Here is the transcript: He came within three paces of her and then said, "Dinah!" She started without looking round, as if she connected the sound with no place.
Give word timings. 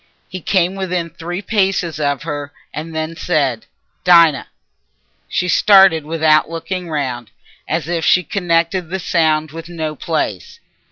He 0.27 0.41
came 0.41 0.73
within 0.73 1.11
three 1.11 1.43
paces 1.43 1.99
of 1.99 2.23
her 2.23 2.51
and 2.73 2.95
then 2.95 3.15
said, 3.15 3.67
"Dinah!" 4.03 4.47
She 5.29 5.47
started 5.47 6.05
without 6.05 6.49
looking 6.49 6.89
round, 6.89 7.29
as 7.67 7.87
if 7.87 8.03
she 8.03 8.23
connected 8.23 8.89
the 8.89 8.97
sound 8.97 9.51
with 9.51 9.69
no 9.69 9.95
place. 9.95 10.59